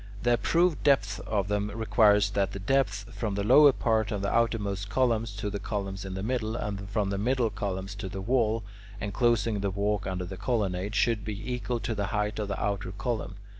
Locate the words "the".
0.23-0.33, 2.53-2.59, 3.35-3.43, 4.23-4.33, 5.51-5.59, 6.15-6.23, 7.11-7.19, 8.09-8.19, 9.59-9.69, 10.25-10.37, 11.93-12.07, 12.47-12.59